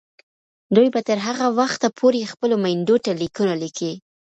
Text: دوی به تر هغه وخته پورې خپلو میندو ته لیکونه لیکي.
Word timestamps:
دوی 0.75 0.87
به 0.93 1.01
تر 1.07 1.17
هغه 1.27 1.45
وخته 1.59 1.87
پورې 1.99 2.29
خپلو 2.31 2.55
میندو 2.63 2.95
ته 3.05 3.11
لیکونه 3.21 3.53
لیکي. 3.61 3.91